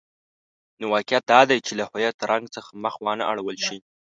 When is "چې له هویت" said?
1.65-2.17